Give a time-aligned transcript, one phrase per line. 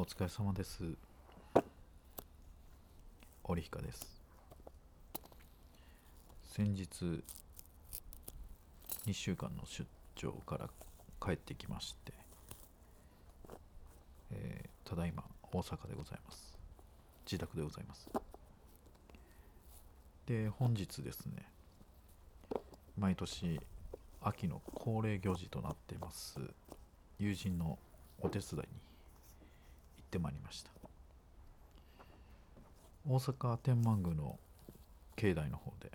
[0.00, 0.82] お疲れ様です。
[3.44, 4.22] 織彦です。
[6.46, 6.86] 先日、
[9.06, 10.70] 2週間の出張から
[11.22, 12.14] 帰ってきまして、
[14.30, 15.22] えーただいま
[15.52, 16.56] 大阪でございます。
[17.26, 18.08] 自宅でございます。
[20.24, 21.46] で、本日ですね、
[22.96, 23.60] 毎年
[24.22, 26.40] 秋の恒例行事となっています
[27.18, 27.78] 友人の
[28.22, 28.89] お手伝いに
[30.10, 30.72] ってまいりました。
[33.08, 34.40] 大阪天満宮の
[35.14, 35.92] 境内の方で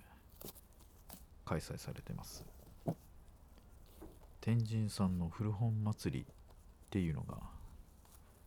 [1.44, 2.46] 開催されてます。
[4.40, 6.26] 天神さんの古本祭りっ
[6.92, 7.38] ていうのが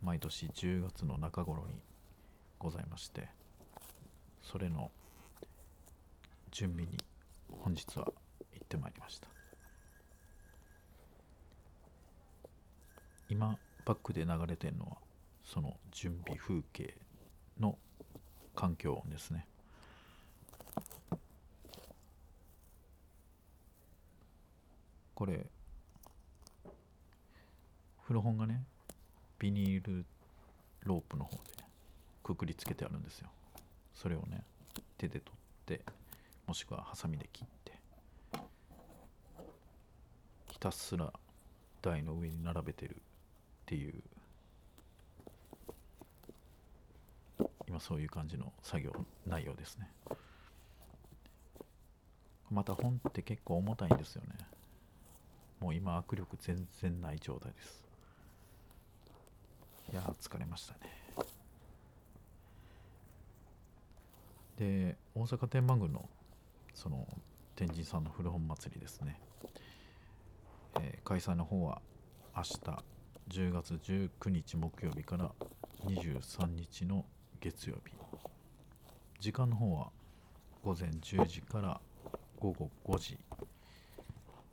[0.02, 1.74] 毎年10月の中頃に
[2.58, 3.28] ございまして
[4.42, 4.92] それの
[6.52, 6.96] 準備に
[7.50, 8.04] 本日は
[8.54, 9.28] 行ってまいりました。
[13.28, 15.07] 今バックで流れてるのは
[15.48, 16.94] その準備風景
[17.58, 17.78] の
[18.54, 19.46] 環境音ですね。
[25.14, 25.46] これ
[28.02, 28.62] 古本がね
[29.38, 30.04] ビニール
[30.84, 31.40] ロープの方で
[32.22, 33.30] くくりつけてあるんですよ。
[33.94, 34.44] それをね
[34.98, 35.82] 手で取って
[36.46, 37.72] もしくはハサミで切って
[40.50, 41.10] ひたすら
[41.80, 42.98] 台の上に並べてるっ
[43.64, 43.94] ていう
[47.78, 48.92] 今そういう感じの作業
[49.24, 49.88] 内容ですね。
[52.50, 54.30] また本って結構重たいんですよね。
[55.60, 57.84] もう今握力全然ない状態です。
[59.92, 60.80] いや疲れましたね。
[64.56, 66.08] で大阪天満宮の
[66.74, 67.06] その
[67.54, 69.20] 天神さんの古本祭りですね、
[70.80, 71.80] えー開催の方は
[72.36, 72.58] 明日
[73.28, 75.30] 10月19日木曜日から
[75.86, 77.04] 23日の
[77.40, 77.92] 月曜日。
[79.20, 79.90] 時間の方は
[80.64, 81.80] 午前10時から
[82.38, 83.18] 午後5時。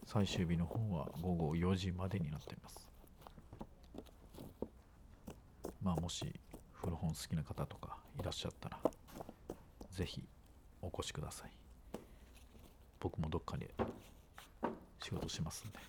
[0.06, 2.88] 最終日の方は午後4時までになっています。
[5.82, 6.32] まあもし
[6.74, 8.80] 古本好きな方とかいらっしゃったら
[9.92, 10.24] ぜひ
[10.82, 11.52] お越しください。
[13.00, 13.74] 僕もどっかで
[15.04, 15.80] 仕事しますんで。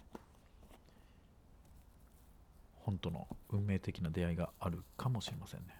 [2.76, 5.74] 本当の運命的な出会いがあるかもしれませんね、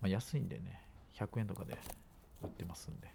[0.00, 0.82] まあ、安いんでね
[1.18, 1.76] 100円とかで
[2.42, 3.08] 売ってますんで、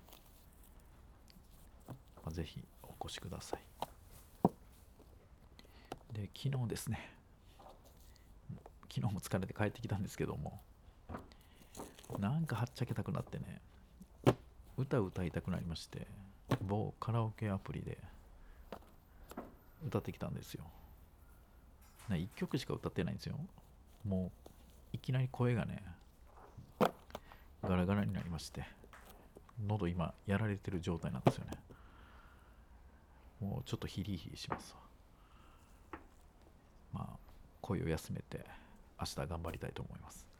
[1.88, 1.96] ま
[2.28, 3.60] あ、ぜひお越しください。
[6.14, 7.12] で昨日ですね。
[8.94, 10.60] 昨日も疲れて帰ってきたんですけども。
[12.20, 13.62] なんかはっちゃけたくなってね
[14.78, 16.08] 歌歌いたくなりまして
[16.62, 17.98] 某カラオケアプリで
[19.88, 20.66] 歌ってきたんですよ。
[22.10, 23.36] な1曲しか歌ってないんですよ。
[24.06, 24.50] もう
[24.94, 25.82] いきなり声がね
[27.64, 28.64] ガラガラになりまして
[29.68, 31.52] 喉今やられてる状態なんですよね。
[33.40, 34.76] もうちょっとヒリヒリします
[35.92, 36.00] わ。
[36.94, 37.18] まあ
[37.62, 38.46] 声を休めて
[39.00, 40.31] 明日頑張りたいと思います。